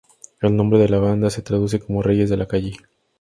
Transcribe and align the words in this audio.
El 0.41 0.55
nombre 0.55 0.79
de 0.79 0.89
la 0.89 0.97
banda 0.97 1.29
se 1.29 1.43
traduce 1.43 1.77
como 1.77 2.01
"Reyes 2.01 2.27
de 2.31 2.37
la 2.37 2.47
Calle". 2.47 2.75